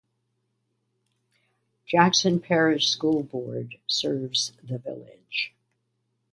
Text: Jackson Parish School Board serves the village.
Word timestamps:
Jackson 1.85 2.39
Parish 2.39 2.89
School 2.89 3.21
Board 3.21 3.75
serves 3.85 4.51
the 4.63 4.79
village. 4.79 5.53